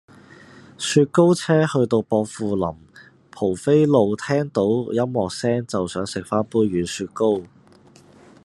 [0.79, 2.67] 雪糕車去到薄扶林
[3.29, 7.43] 蒲飛路聽到音樂聲就想食返杯軟雪糕